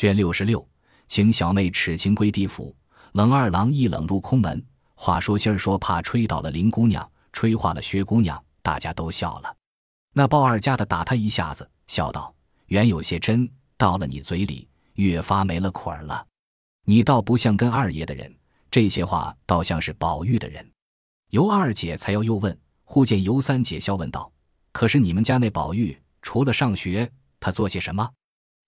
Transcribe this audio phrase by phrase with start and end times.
[0.00, 0.66] 卷六十六，
[1.08, 2.74] 请小妹耻情归地府。
[3.12, 4.64] 冷二郎一冷入空门。
[4.94, 9.54] 话说心儿说怕吹倒了林姑娘，吹化了薛姑娘，大家都笑了。
[10.14, 12.34] 那鲍二家的打他一下子，笑道
[12.68, 16.26] ：“原有些真，到了你嘴里，越发没了捆儿了。
[16.86, 18.34] 你倒不像跟二爷的人，
[18.70, 20.66] 这些话倒像是宝玉的人。”
[21.28, 24.32] 尤二姐才要又问，忽见尤三姐笑问道
[24.72, 28.10] ：“可是你们家那宝玉，除了上学，他做些什么？”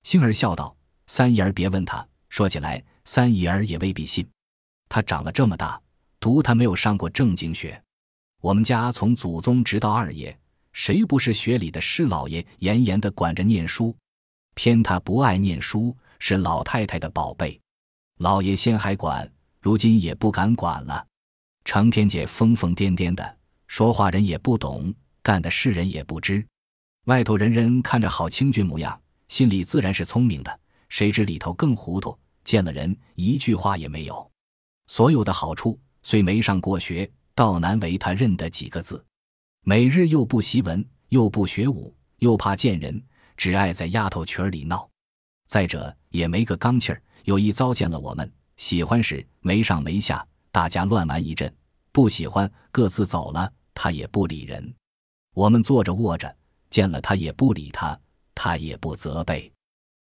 [0.04, 0.76] 星儿笑道
[1.14, 4.26] ：“三姨儿别问他，说起来，三姨儿也未必信。
[4.88, 5.78] 他长了这么大，
[6.18, 7.78] 独他没有上过正经学。
[8.40, 10.34] 我们家从祖宗直到二爷。”
[10.72, 13.94] 谁不是学里的师老爷严严的管着念书？
[14.54, 17.60] 偏他不爱念书，是老太太的宝贝。
[18.20, 21.06] 老爷先还管，如今也不敢管了。
[21.66, 23.36] 成天姐疯疯癫癫的，
[23.66, 24.90] 说话人也不懂，
[25.22, 26.42] 干的事人也不知。
[27.04, 30.60] 外头人人看着好清俊模样，心里自然是聪明的，
[30.92, 32.16] 谁知里头更糊涂。
[32.44, 34.30] 见了人一句话也没有。
[34.88, 39.02] 所有的好处虽没上过学，倒难为他认得几个字。
[39.62, 43.02] 每日又不习文，又不学武，又怕见人，
[43.38, 44.86] 只爱在丫头群里闹。
[45.46, 48.30] 再者也没个刚气儿，有意糟践了我们。
[48.58, 51.48] 喜欢时没上没下，大家乱玩一阵；
[51.90, 54.74] 不喜欢各自走了，他也不理人。
[55.32, 56.36] 我们坐着卧着，
[56.68, 57.98] 见了他也不理他，
[58.34, 59.50] 他也不责备，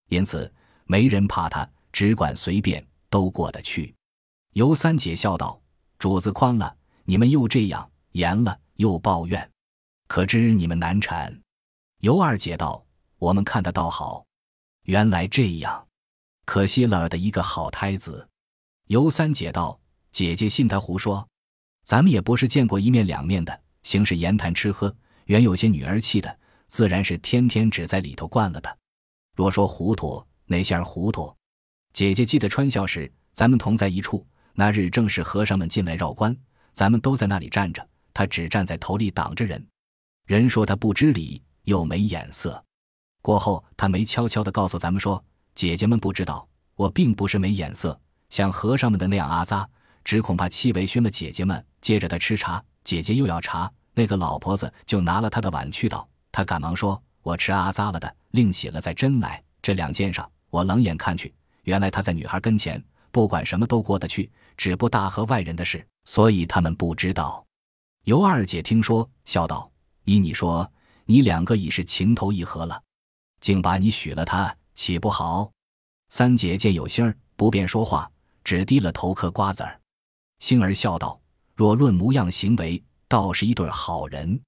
[0.08, 0.52] 因此
[0.90, 3.94] 没人怕他，只管随便，都过得去。
[4.54, 5.62] 尤三姐笑道
[6.00, 9.48] ：“主子宽了，你们又这样严了。”又抱怨，
[10.08, 11.40] 可知你们难产。
[12.00, 12.84] 尤二姐道
[13.20, 14.24] ：“我们看得倒好，
[14.84, 15.86] 原来这样，
[16.44, 18.26] 可惜了的一个好胎子。”
[18.88, 19.78] 尤三姐道
[20.10, 21.28] ：“姐姐信他胡说，
[21.84, 24.92] 咱们也不是见过一面两面的，行事言谈吃喝，
[25.26, 28.78] 原有些女儿气的，自然是天天只在里头惯了的。
[29.36, 31.32] 若说糊涂，哪些儿糊涂？
[31.92, 36.36] 姐姐记得穿孝时，咱们同在一处，那日正是和尚们进来绕关，
[36.72, 39.64] 咱们都在那里站着。”他只站在头里挡着人，
[40.26, 42.62] 人说他不知礼又没眼色。
[43.22, 45.24] 过后他没悄悄地告诉咱们说
[45.54, 47.98] ：“姐姐们不知道，我并不是没眼色，
[48.28, 49.66] 像和尚们的那样阿扎，
[50.02, 56.06] 只恐怕气味熏了姐姐们。”接着他吃茶，姐姐又要茶，那个老婆子就拿了他的碗去倒。
[56.32, 67.44] 他赶忙说：“我吃阿扎了的，另洗了再斟来。”这两件上，我冷眼看去，原来他在女孩跟前，不管什么都过得去，只不大和外人的事，所以他们不知道。
[68.04, 69.70] 尤二姐听说，笑道
[70.04, 70.70] ：“依你说，
[71.04, 72.82] 你两个已是情投意合了，
[73.40, 75.50] 竟把你许了他，岂不好？”
[76.10, 78.10] 三姐见有心儿，不便说话，
[78.42, 79.80] 只低了头嗑瓜子儿。
[80.40, 81.20] 星儿笑道
[81.54, 84.40] ：“若论模样行为，倒是一对好人。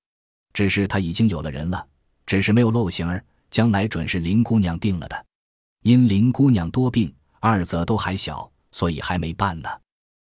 [0.53, 1.87] 只是他已经有了人了，
[2.27, 5.27] 只是没有露形儿，将来准是林姑娘定了的。
[5.83, 9.69] 因林姑娘多病，二则都还小，所以还没办呢。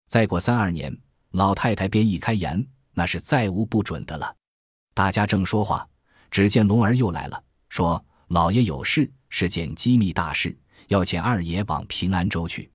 [0.09, 0.95] 再过三二年，
[1.31, 4.37] 老太太便一开言。”那是再无不准的了。
[4.93, 5.89] 大家正说话，
[6.31, 10.55] 只见龙儿又来了，说：“老爷有事，是件机密大事，
[10.89, 12.71] 要请二爷往平安州去。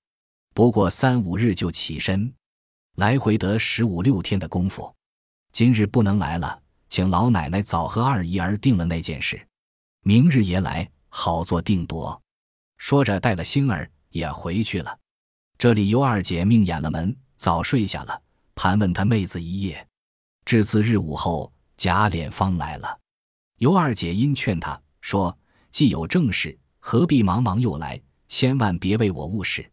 [0.56, 2.34] 不过三五日就起身，
[2.96, 4.92] 来回得十五六天的功夫。
[5.52, 6.60] 今日不能来了，
[6.90, 9.40] 请老奶奶早和二姨儿定了那件事，
[10.02, 12.20] 明日爷来，好做定夺。”
[12.78, 14.98] 说着，带了星儿也回去了。
[15.58, 18.22] 这里尤二姐命掩了门，早睡下了，
[18.56, 19.86] 盘问他妹子一夜。
[20.46, 23.00] 至次日午后，贾琏方来了。
[23.58, 25.38] 尤二姐因劝他说
[25.72, 28.00] ：“既有正事，何必忙忙又来？
[28.28, 29.70] 千万别为我误事。”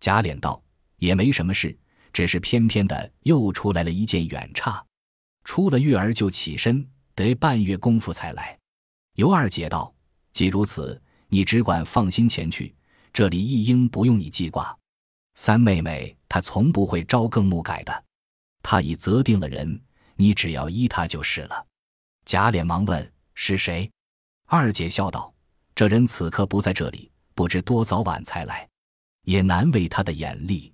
[0.00, 0.62] 贾琏道
[0.96, 1.78] ：“也没什么事，
[2.12, 4.84] 只是偏偏的又出来了一件远差。
[5.44, 8.58] 出了月儿就起身，得半月功夫才来。”
[9.14, 9.94] 尤二姐道
[10.32, 12.74] ：“既如此，你只管放心前去，
[13.12, 14.76] 这里一应不用你记挂。
[15.34, 18.04] 三妹妹她从不会朝更暮改的，
[18.62, 19.80] 她已择定了人。”
[20.20, 21.64] 你只要依她就是了。
[22.24, 23.88] 贾琏忙问：“是谁？”
[24.50, 25.32] 二姐笑道
[25.76, 28.68] ：“这人此刻不在这里，不知多早晚才来，
[29.22, 30.72] 也难为他的眼力。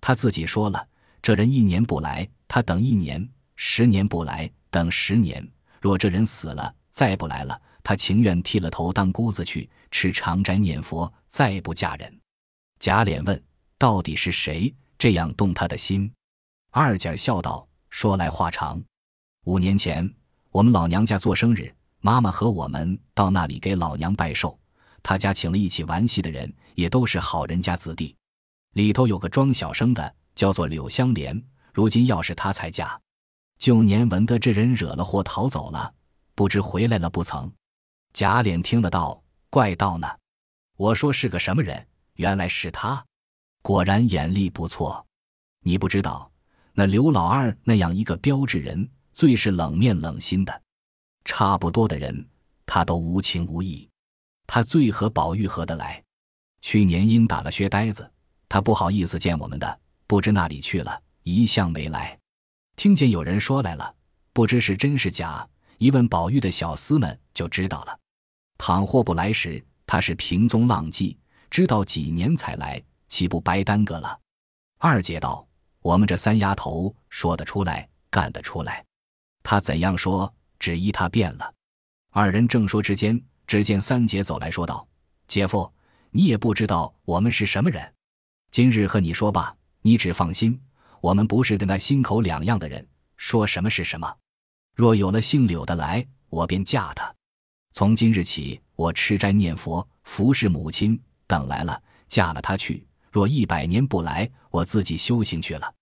[0.00, 0.88] 他自己说了，
[1.20, 3.20] 这人一年不来，他等一年；
[3.56, 5.46] 十年不来，等十年。
[5.82, 12.20] 若这人死了，再不来了，他情愿剃了头当姑子去，吃长斋念佛，再不嫁人。”
[12.78, 13.42] 贾琏问
[13.78, 16.12] ：“到底是谁这样动他的心？”
[16.70, 17.66] 二姐笑道。
[17.88, 18.78] 说来话长，
[19.46, 20.14] 五年前
[20.50, 24.58] 我们老娘家做生日，妈妈和我们到那里给老娘拜寿。
[25.02, 28.14] 他家请了一起玩戏的人，也都是好人家子弟。
[28.74, 31.42] 里头有个装小生的，叫做柳香莲。
[31.72, 33.00] 如今要是他才嫁，
[33.58, 35.94] 旧年闻得这人惹了祸逃走了，
[36.34, 37.50] 不知回来了不曾。
[38.12, 40.08] 贾琏听得到，怪道呢。
[40.76, 41.86] 我说是个什么人？
[42.14, 43.04] 原来是他，
[43.62, 45.06] 果然眼力不错。
[45.60, 46.30] 你不知道，
[46.72, 50.62] 那刘老二那样一个标致人，最是冷面冷心的。
[51.24, 52.28] 差不多的人，
[52.64, 53.88] 他都无情无义。
[54.46, 56.02] 他最和宝玉合得来。
[56.60, 58.10] 去年因打了薛呆子，
[58.48, 62.18] 他不好意思见我们的，不知哪里去了，一向没来。
[62.74, 63.94] 听见有人说来了，
[64.32, 65.48] 不知是真是假，
[65.78, 67.98] 一问宝玉的小厮们就知道了。
[68.58, 71.16] 倘或不来时，他是平宗浪迹，
[71.50, 74.18] 知道几年才来，岂不白耽搁了？
[74.78, 75.46] 二姐道
[75.80, 78.84] ：“我们这三丫头说得出来，干得出来。
[79.42, 81.54] 他怎样说，只依他变了。”
[82.10, 84.86] 二人正说之间，只见三姐走来说道
[85.28, 85.72] ：“姐夫，
[86.10, 87.94] 你也不知道我们是什么人。
[88.50, 90.60] 今日和你说吧，你只放心，
[91.00, 92.84] 我们不是跟那心口两样的人，
[93.16, 94.12] 说什么是什么。
[94.78, 97.12] 若有了姓柳的来，我便嫁他。”
[97.74, 100.96] 从今日起，我吃斋念佛，服侍母亲。
[101.26, 102.86] 等来了，嫁了他去。
[103.10, 105.74] 若一百年不来，我自己修行去了。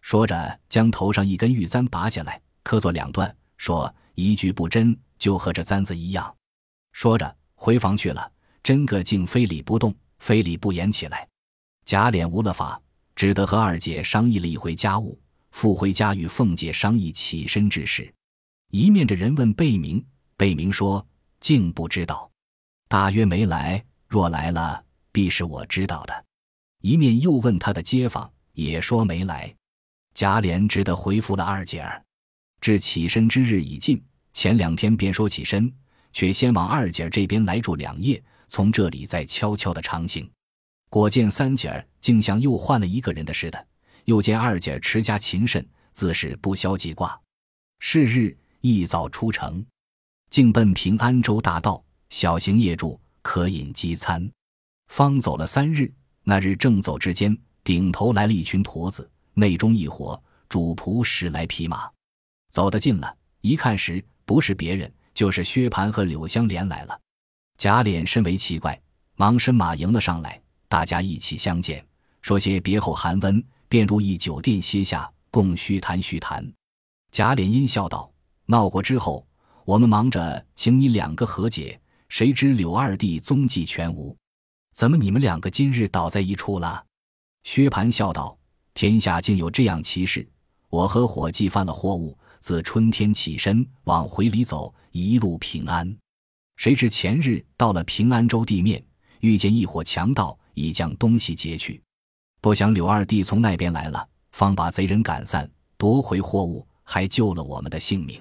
[0.00, 6.34] 说着，将头上一根玉簪拔下来，磕作两段，说一句不真，就和这簪子一样。
[6.92, 8.32] 说着，回房去了。
[8.62, 11.28] 真个竟非礼不动，非礼不言起来。
[11.84, 12.80] 贾琏无了法，
[13.14, 18.10] 只得和二姐商议了一回家务，复回家与凤姐商议起身之事。
[18.70, 20.04] 一面着人问贝明，
[20.36, 21.06] 贝明说。
[21.40, 22.28] 竟不知道，
[22.88, 23.82] 大约没来。
[24.08, 26.24] 若来了，必是我知道的。
[26.82, 29.54] 一面又问他的街坊，也说没来。
[30.14, 32.02] 贾琏只得回复了二姐儿。
[32.60, 35.72] 至起身之日已近，前两天便说起身，
[36.12, 40.28] 却先往二姐儿这边来住两夜，从这里再悄悄的长行。
[40.90, 43.66] 果见三姐儿竟像又换了一个人的似的，
[44.06, 47.18] 又见二姐儿持家勤慎，自是不消记挂。
[47.78, 49.64] 是日一早出城。
[50.30, 54.30] 竟奔平安州大道，小行夜住，可饮饥餐。
[54.88, 61.90] 方走了三日，那日正走之间，顶头来了一群驼子，内中一伙主仆十来匹马。
[62.50, 67.00] 走得近了，一看时，不是别人，就是薛蟠和柳香莲来了。
[67.56, 68.78] 贾琏身为奇怪，
[69.16, 71.84] 忙伸马迎了上来，大家一起相见，
[72.22, 76.46] 说些别后寒温，便入一酒店歇下，共叙谈叙谈。
[77.10, 78.10] 贾琏阴笑道
[78.48, 79.24] ：“闹过之后。”
[79.68, 81.78] 我们忙着请你两个和解，
[82.08, 84.16] 谁知柳二弟踪迹全无，
[84.72, 86.82] 怎么你们两个今日倒在一处了？
[87.42, 88.38] 薛蟠笑道
[88.72, 90.26] ：“天下竟有这样奇事！
[90.70, 95.94] 我和伙计犯了货物，自春天起身往回里走，一路平安。
[96.56, 98.82] 谁知前日到了平安州地面，
[99.20, 101.78] 遇见一伙强盗，已将东西劫去。
[102.40, 105.46] 不想柳二弟从那边来了，方把贼人赶散，
[105.76, 108.18] 夺回货物，还救了我们的性命。”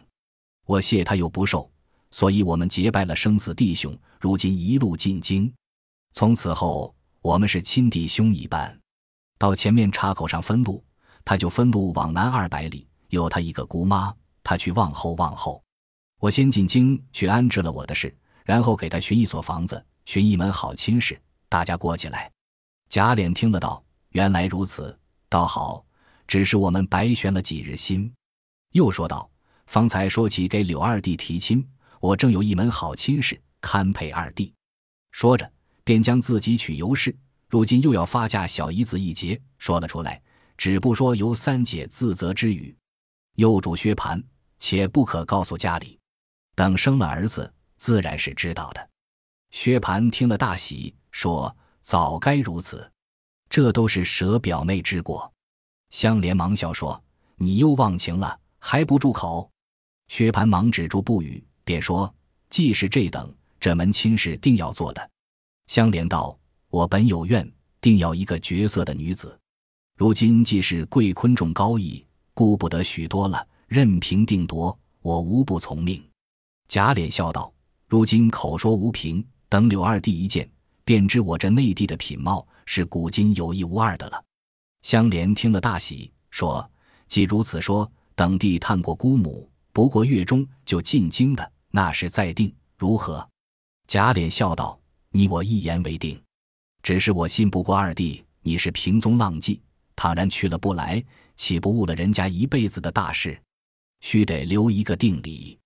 [0.67, 1.71] 我谢他又不受，
[2.11, 3.97] 所以我们结拜了生死弟兄。
[4.19, 5.51] 如今一路进京，
[6.11, 8.77] 从此后我们是亲弟兄一般。
[9.37, 10.83] 到前面岔口上分路，
[11.23, 15.63] 他就分路往南二百里，有他一个姑妈，他去望后望后。
[16.19, 21.17] 我先进京去安置了我的事，然后给他寻一所房子，寻一门好亲事，
[21.47, 22.29] 大家过起来。
[22.89, 24.99] 贾琏听得到，原来如此，
[25.29, 25.85] 倒好，
[26.27, 28.13] 只是我们白悬了几日心。
[28.73, 29.29] 又说道。
[29.67, 31.65] 方才说起给柳二弟提亲，
[31.99, 34.53] 我正有一门好亲事，堪配二弟。
[35.11, 35.49] 说着，
[35.83, 37.15] 便将自己娶尤氏，
[37.49, 40.21] 如今又要发嫁小姨子一节，说了出来，
[40.57, 42.75] 只不说由三姐自责之语。
[43.35, 44.23] 又嘱薛蟠，
[44.57, 45.99] 且不可告诉家里，
[46.55, 48.89] 等生了儿子，自然是知道的。
[49.51, 52.89] 薛蟠听了大喜，说：“早该如此，
[53.49, 55.31] 这都是舍表妹之过。”
[55.91, 57.03] 香莲忙笑说
[57.35, 59.51] ：“你又忘情了，还不住口？”
[60.07, 62.13] 薛蟠忙止住不语，便说
[62.49, 65.09] ：“既是这等，这门亲事定要做的。”
[65.67, 66.37] 香莲道
[66.69, 67.49] ：“我本有愿，
[67.81, 69.37] 定要一个绝色的女子。
[69.97, 76.01] 如今既是贵坤重高义，顾不得许多了，任凭定夺，我无不从命。”
[76.69, 77.53] 贾琏笑道
[77.87, 80.49] ：“如今口说无凭，等柳二弟一见，
[80.85, 84.23] 便知我这内地的品貌是古今有一无二的了。”
[84.83, 86.69] 香莲听了大喜，说
[87.09, 93.29] ：“既如此说，等弟探过姑母。”不过月中就进京的，那是再定如何？
[93.85, 94.79] 贾琏笑道
[95.13, 96.19] ：“你我一言为定。
[96.81, 99.61] 只是我信不过二弟，你是平踪浪迹，
[99.95, 101.05] 倘然去了不来，
[101.35, 103.39] 岂不误了人家一辈子的大事？
[104.01, 105.59] 须得留一个定礼。”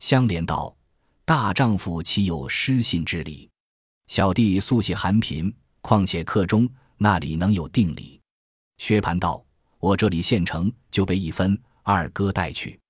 [0.00, 0.74] 香莲道
[1.26, 3.46] ：“大丈夫岂有失信之理？
[4.06, 8.18] 小弟素系寒贫，况且客中那里能有定礼？”
[8.80, 9.44] 薛蟠道
[9.80, 12.80] ：“我这里现成就备一分，二哥带去。”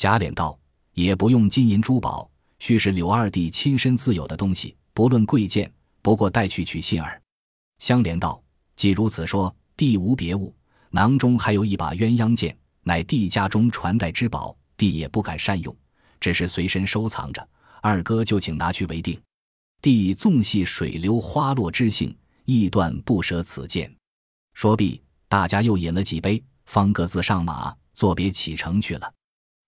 [0.00, 0.58] 贾琏道
[0.96, 2.26] ：“也不用金银珠宝，
[2.58, 7.20] 须是柳二弟亲身自有的东西，不论贵贱，不过带去取信儿。”
[7.80, 8.42] 香莲道
[8.76, 10.54] ：“既如此说，弟无别物，
[10.88, 15.76] 囊中还有一把鸳鸯剑，乃弟家中传代之宝，弟也不敢善用，
[16.18, 17.46] 只是随身收藏着。
[17.82, 19.20] 二哥就请拿去为定。
[19.82, 22.16] 弟纵系水流花落之性，
[22.46, 23.94] 亦断不舍此剑。”
[24.56, 29.12] 说毕，大家又饮了几杯，方各自上马，作别启程去了。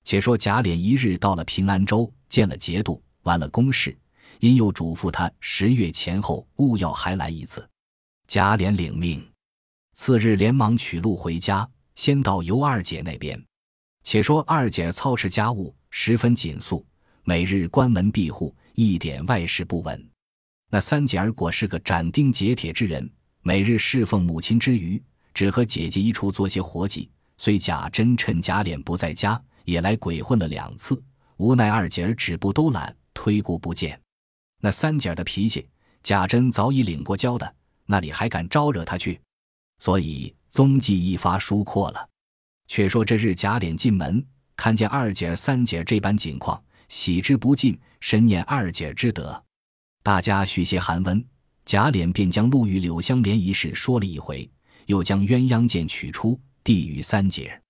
[0.04, 3.96] 且说贾琏一日到了平安州，见了节度，完了公事，
[4.40, 7.66] 因又嘱咐他十月前后勿要还来一次。
[8.26, 9.24] 贾琏领命，
[9.92, 13.40] 次日连忙取路回家，先到尤二姐那边。
[14.02, 16.84] 且说二姐操持家务十分紧肃，
[17.22, 20.10] 每日关门闭户，一点外事不闻。
[20.70, 23.08] 那三姐儿果是个斩钉截铁之人，
[23.42, 25.00] 每日侍奉母亲之余，
[25.32, 27.08] 只和姐姐一处做些活计。
[27.36, 29.40] 虽贾珍趁贾琏不在家。
[29.64, 31.02] 也来鬼混了两次，
[31.36, 34.00] 无奈二姐儿止步都懒，推顾不见。
[34.60, 35.68] 那三姐儿的脾气，
[36.02, 37.54] 贾珍早已领过教的，
[37.86, 39.20] 那里还敢招惹他去？
[39.78, 42.08] 所以踪迹一发疏阔了。
[42.68, 44.24] 却说这日贾琏进门，
[44.56, 49.42] 看见二姐儿、三姐儿这般景况，喜之不尽，深念二姐儿之德。
[50.02, 51.24] 大家续些寒温，
[51.64, 54.48] 贾琏便将陆玉、柳香莲一事说了一回，
[54.86, 57.62] 又将鸳鸯剑取出，递与三姐儿。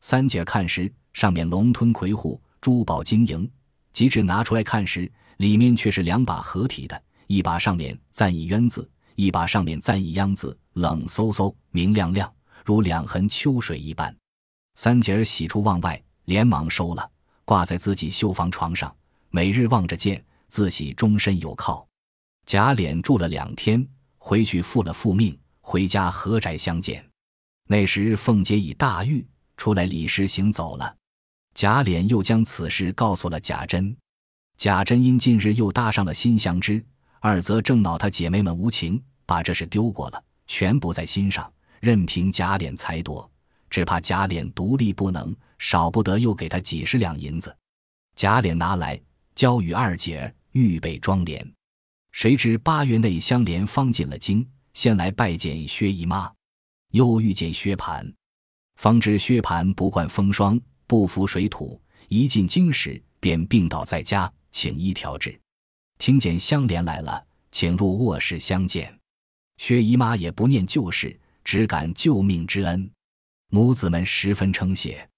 [0.00, 0.92] 三姐儿看时。
[1.14, 3.50] 上面龙吞魁虎，珠宝晶莹。
[3.92, 12.30] 及至拿出来看时，里面却是两把合体的，一把上面赞一鸳字，一把上面赞一鸯字，冷飕飕，明亮亮，
[12.64, 14.14] 如两痕秋水一般。
[14.74, 17.08] 三姐儿喜出望外，连忙收了，
[17.44, 18.92] 挂在自己绣房床上，
[19.30, 21.86] 每日望着见，自喜终身有靠。
[22.46, 23.86] 贾琏住了两天，
[24.18, 27.08] 回去复了复命，回家合宅相见。
[27.68, 29.24] 那时凤姐已大愈，
[29.56, 30.96] 出来理事行走了。
[31.54, 33.96] 贾琏又将此事告诉了贾珍，
[34.56, 36.84] 贾珍因近日又搭上了新相知，
[37.20, 43.30] 二则正恼他姐妹们无情，把这事丢过了，全不在心上，任凭贾琏裁夺，
[43.70, 47.56] 只怕贾琏独立不能，少不得又给他几十两银子。
[48.16, 49.00] 贾琏拿来
[49.36, 51.40] 交与二姐预备装殓。
[52.10, 56.28] 谁知八月内相连方进了京，先来拜见薛姨妈，
[56.90, 58.12] 又遇见薛蟠，
[58.74, 60.60] 方知薛蟠不惯风霜。
[60.86, 65.38] 不服水土，一进京时便病倒在家，请医调治。
[65.98, 68.96] 听见香莲来了，请入卧室相见。
[69.58, 72.90] 薛姨妈也不念旧事，只感救命之恩，
[73.50, 75.08] 母子们十分称谢。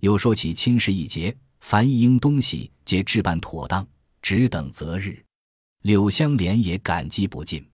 [0.00, 3.86] 又说起亲事一节，凡一应东西皆置办妥当，
[4.22, 5.24] 只等择日。
[5.82, 7.66] 柳香莲也感激不尽。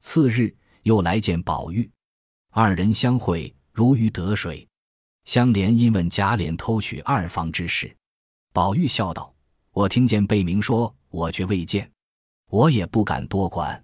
[0.00, 0.54] 次日
[0.84, 1.88] 又来见宝玉，
[2.50, 4.66] 二人相会如鱼得水。
[5.30, 7.96] 香莲因问贾琏偷取二房之事，
[8.52, 9.32] 宝玉笑道
[9.70, 11.88] ：“我听见贝明说，我却未见，
[12.48, 13.80] 我也不敢多管。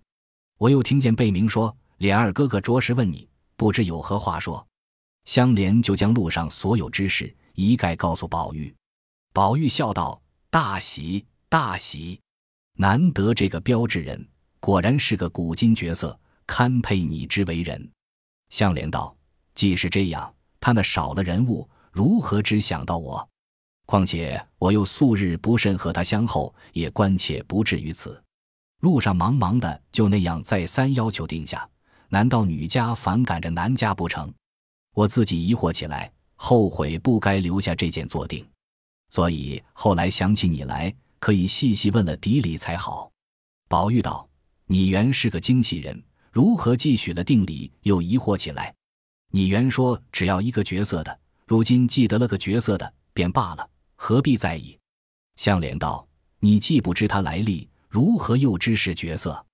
[0.59, 4.67] 我又听见贝明说，琏二哥哥着实问你，不知有何话说。”
[5.25, 8.75] 香莲就将路上所有之事一概告诉宝玉。
[9.33, 12.21] 宝玉笑道：“大喜大喜，
[12.77, 17.89] 难得这个标致人，果然是个古今绝色，堪配你之为人。”
[18.51, 19.17] 香莲道
[19.55, 20.29] ：“既是这样。”
[20.61, 23.29] 他那少了人物，如何只想到我？
[23.85, 28.21] 况且我又素日不甚和他相厚，也关切不至于此。
[28.81, 31.69] 路上忙忙的，就那样再三要求定下，
[32.09, 34.33] 难道女家反感着男家不成？
[34.93, 38.47] 我自己疑惑起来，后悔不该留下这件做定。
[39.11, 43.11] 所以后来想起你来，可以细细问了底里才好。
[43.69, 44.29] 宝玉道
[44.67, 48.75] ：“你原是个精细人，如何既许了定礼，又疑惑起来？”
[49.37, 54.79] 你原说只要一个角色的，如今既得了个角色的，便罢了，何必在意？
[55.35, 56.09] 香莲道
[56.41, 59.45] ：“你既不知他来历，如何又知是角色？”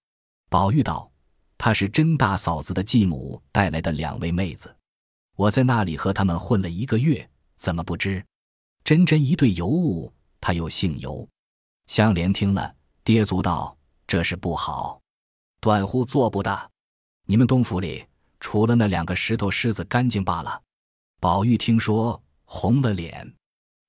[0.49, 1.11] 宝玉道
[1.59, 4.73] ：“他是甄大嫂子的继母带来的两位妹子，
[5.35, 8.25] 我在那里和他们混了一个月，怎么不知？
[8.85, 11.29] 真真一对尤物，他又姓尤。”
[11.91, 12.73] 香莲听了，
[13.03, 15.03] 跌足道：“这是不好，
[15.61, 16.71] 短乎做不得。
[17.27, 18.05] 你们东府里。”
[18.43, 20.61] 除了那两个石头狮子干净罢了。
[21.21, 23.33] 宝玉听说，红了脸。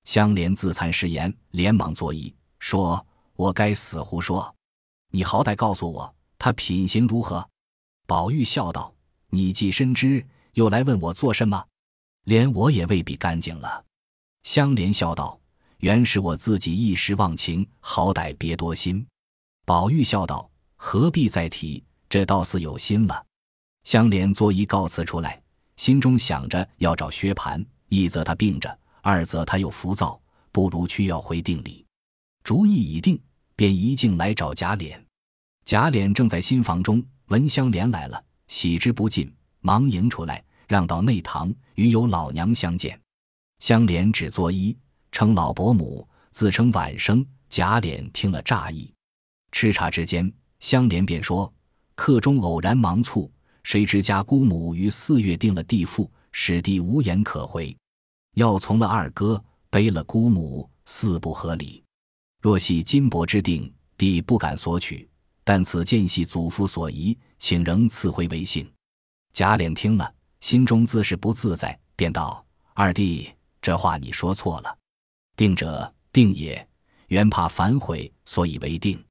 [0.04, 3.04] 香莲自惭失言，连忙作揖说
[3.36, 4.56] ：“我该死胡说！
[5.10, 7.50] 你好歹告诉我，他品行如何？”
[8.06, 8.94] 宝玉笑道
[9.32, 11.66] ：“你既深知，又来问我做什么？
[12.26, 13.84] 连我也未必干净了。”
[14.44, 15.40] 香莲笑道
[15.80, 19.04] ：“原是我自己一时忘情，好歹别多心。”
[19.66, 21.84] 宝玉笑道：“何必再提？
[22.08, 23.26] 这倒似有心了。”
[23.84, 25.42] 香莲作揖告辞出来，
[25.76, 30.20] 心中想着要找薛蟠，一则他病着，二则他又浮躁，
[30.52, 31.86] 不如去要回定礼。
[32.44, 33.22] 主意已定，
[33.56, 34.98] 便一径来找贾琏。
[35.66, 43.00] 贾琏正在新房中，闻香莲来了，喜之不尽，忙迎出来，让到内堂与有老娘相见。
[43.60, 44.76] 香莲只作揖，
[45.12, 47.26] 称老伯母，自称晚生。
[47.50, 48.92] 贾琏听了诧异。
[49.52, 51.54] 吃茶之间，香莲便说
[51.94, 53.32] ：“客中偶然忙促，
[53.64, 57.76] 谁知家姑母于四月定了地父，使弟无言可回。
[58.36, 61.84] 要从了二哥，背了姑母，似不合理。
[62.42, 65.10] 若系金帛之定，弟不敢索取。
[65.44, 68.70] 但此见系祖父所遗，请仍赐回为幸。”
[69.34, 73.30] 贾琏听了，心中自是不自在，便道：“二弟。”
[73.62, 74.78] 这话你说错了，
[75.38, 76.68] 定者定也，
[77.08, 79.02] 原怕反悔，所以为定。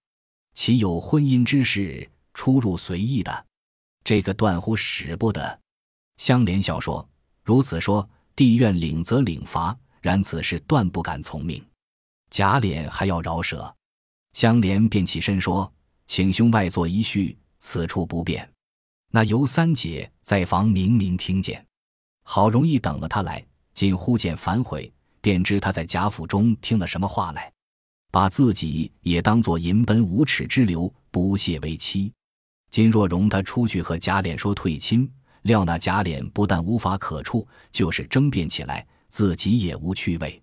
[0.52, 3.46] 岂有婚姻之事出入随意的？
[4.04, 5.60] 这个断乎使不得。
[6.16, 7.08] 香莲笑说
[7.42, 11.64] ：“如此说，帝愿领则领罚，然此事断不敢从命。”
[12.30, 13.74] 贾琏还要饶舌，
[14.32, 15.70] 香莲便起身说
[16.06, 18.48] ：“请兄外坐一叙，此处不便。”
[19.14, 21.64] 那尤三姐在房明明听见，
[22.24, 23.44] 好容易等了他来。
[23.74, 24.90] 今忽见反悔，
[25.20, 27.52] 便知他在贾府中听了什么话来，
[28.10, 32.12] 把自己也当作淫奔无耻之流，不屑为妻。
[32.72, 35.06] 金若容他出去和贾琏说退亲，
[35.42, 40.42] 料那贾琏不但无法可处，就是争辩起来，自己也无趣味。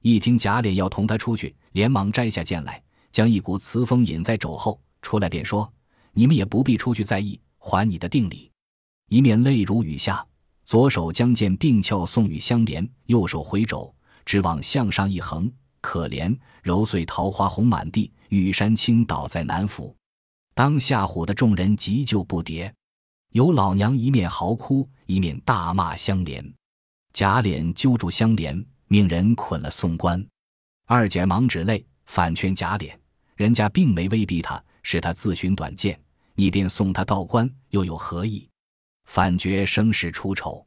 [0.00, 5.68] 一听贾琏要同他出去，连忙摘下剑来，将一股雌风引在肘后，出来便说
[6.14, 8.48] ：“你们也不必出去在意，还你的定礼。”
[9.10, 10.24] 一面泪如雨下。
[10.64, 13.92] 左手将剑并鞘送与香莲，右手回肘，
[14.24, 19.94] 只往向上一横，可怜揉碎桃花红满地，玉山倾倒在南府。
[20.54, 22.72] 当下唬的众人急救不迭，
[23.30, 26.54] 有老娘一面嚎哭，一面大骂香莲。
[27.12, 30.24] 贾琏揪住香莲，命人捆了送官。
[30.86, 32.96] 二姐忙止泪，反劝贾琏：
[33.34, 36.00] 人家并没威逼他，是他自寻短见，
[36.34, 38.48] 你便送他到官，又有何意？
[39.06, 40.64] 反觉生事出丑，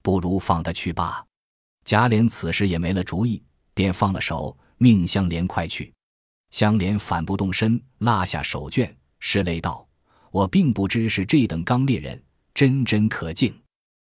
[0.00, 1.24] 不如放他去罢。
[1.84, 3.42] 贾琏此时也没了主意，
[3.74, 5.92] 便放了手，命香莲快去。
[6.50, 8.94] 香莲反不动身，拉下手绢，
[9.26, 9.88] 石磊道
[10.30, 13.58] ：“我并不知是这等刚烈人，真真可敬，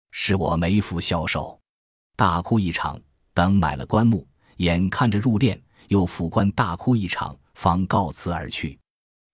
[0.09, 1.57] 是我没福消受。”
[2.17, 2.99] 大哭一场，
[3.31, 8.77] 等买了棺木，眼看着入殓，又抚棺大哭一场，方告辞而去。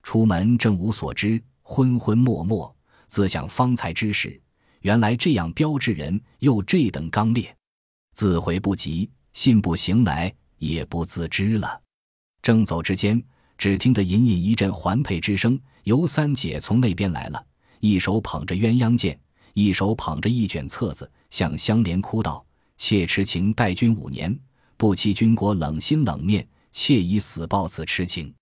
[0.04, 2.76] 出门正无所知，昏昏默默。
[3.08, 4.40] 自想方才之事，
[4.82, 7.56] 原来这样标致人，又这等刚烈，
[8.14, 11.82] 自悔不及，信步行来，也不自知了。
[12.42, 13.24] 正走之间，
[13.58, 17.46] 只听得隐隐一阵环佩之声，尤三姐从那边来了，
[17.80, 19.20] 一手捧着鸳鸯剑，
[19.54, 22.46] 一手捧着一卷册子，向香莲哭道
[22.78, 24.38] ：“妾痴情待君五年，
[24.78, 28.34] 不期君国冷心冷面，妾以死报此痴情。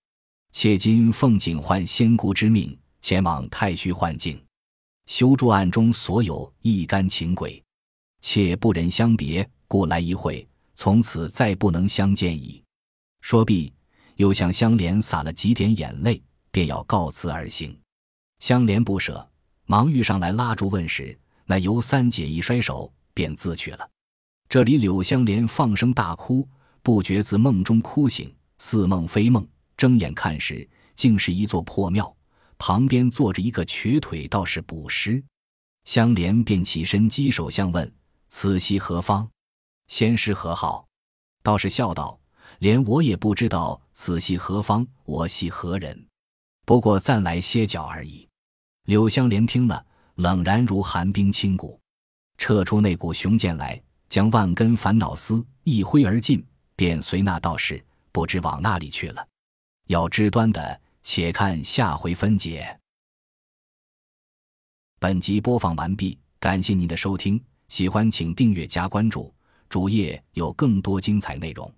[0.52, 4.42] 妾今奉景换仙姑之命，前往太虚幻境。”
[5.08, 7.64] 修筑案中所有一干情鬼，
[8.20, 10.46] 妾不忍相别，故来一会，
[10.76, 12.62] 从此再不能相见矣。
[13.22, 13.72] 说毕，
[14.18, 16.22] 又向香莲洒了几点眼泪，
[16.58, 17.80] 便要告辞而行。
[18.40, 19.30] 香莲不舍，
[19.68, 21.16] 忙欲上来拉住问时，
[21.46, 23.88] 那尤三姐一摔手，便自去了。
[24.50, 26.50] 这里柳香莲放声大哭，
[26.82, 32.12] 不觉自梦中哭醒，似梦非梦，睁眼看时，竟是一座破庙。
[32.58, 35.24] 旁边坐着一个瘸腿道士卜师，
[35.84, 37.94] 香莲便起身稽首相问
[38.30, 39.30] ：“此系何方？
[39.86, 40.88] 仙师何好？”
[41.44, 42.20] 道士笑道
[42.58, 46.08] ：“连我也不知道此系何方，我系何人？
[46.68, 48.28] 不过暂来歇脚而已。”
[48.86, 49.84] 柳香莲听了，
[50.16, 51.80] 冷然如寒冰侵骨，
[52.38, 59.28] 撤出那股雄剑来，将万根烦恼丝一挥而尽，便随那道士不知往那里去了。
[59.88, 60.82] 要知端的。
[61.10, 62.78] 且看下回分解。
[65.00, 69.34] 本集播放完毕，感谢您的收听，喜欢请订阅加关注，
[69.70, 71.74] 主页有更多精彩内容。